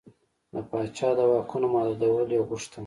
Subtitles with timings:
[0.53, 2.79] د پاچا د واکونو محدودول یې غوښتل.